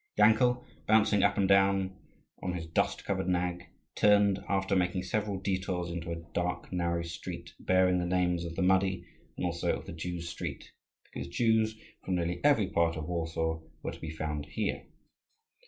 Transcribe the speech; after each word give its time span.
Yankel, 0.17 0.63
bouncing 0.87 1.21
up 1.21 1.37
and 1.37 1.47
down 1.47 1.95
on 2.41 2.53
his 2.55 2.65
dust 2.65 3.05
covered 3.05 3.27
nag, 3.27 3.65
turned, 3.93 4.39
after 4.49 4.75
making 4.75 5.03
several 5.03 5.37
detours, 5.39 5.91
into 5.91 6.09
a 6.11 6.15
dark, 6.33 6.73
narrow 6.73 7.03
street 7.03 7.53
bearing 7.59 7.99
the 7.99 8.05
names 8.07 8.43
of 8.43 8.55
the 8.55 8.63
Muddy 8.63 9.05
and 9.37 9.45
also 9.45 9.77
of 9.77 9.85
the 9.85 9.93
Jews' 9.93 10.27
street, 10.27 10.71
because 11.03 11.27
Jews 11.27 11.79
from 12.03 12.15
nearly 12.15 12.41
every 12.43 12.65
part 12.71 12.95
of 12.97 13.07
Warsaw 13.07 13.61
were 13.83 13.91
to 13.91 13.99
be 14.01 14.09
found 14.09 14.47
here. 14.47 14.87